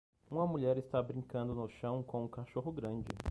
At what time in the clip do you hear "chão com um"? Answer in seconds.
1.69-2.27